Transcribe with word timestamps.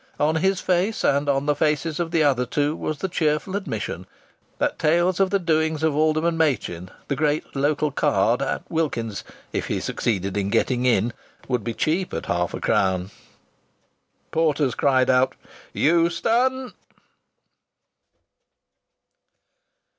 On 0.19 0.37
his 0.37 0.59
face 0.61 1.03
and 1.03 1.29
on 1.29 1.45
the 1.45 1.55
faces 1.55 1.99
of 1.99 2.09
the 2.09 2.23
other 2.23 2.43
two 2.47 2.75
was 2.75 2.97
the 2.97 3.07
cheerful 3.07 3.55
admission 3.55 4.07
that 4.57 4.79
tales 4.79 5.19
of 5.19 5.29
the 5.29 5.37
doings 5.37 5.83
of 5.83 5.95
Alderman 5.95 6.35
Machin, 6.37 6.89
the 7.07 7.15
great 7.15 7.55
local 7.55 7.91
card, 7.91 8.41
at 8.41 8.63
Wilkins's 8.67 9.23
if 9.53 9.67
he 9.67 9.79
succeeded 9.79 10.35
in 10.37 10.49
getting 10.49 10.87
in 10.87 11.13
would 11.47 11.63
be 11.63 11.75
cheap 11.75 12.15
at 12.15 12.25
half 12.25 12.55
a 12.55 12.59
crown. 12.59 13.11
Porters 14.31 14.73
cried 14.73 15.11
out 15.11 15.35
"Euston!" 15.71 16.73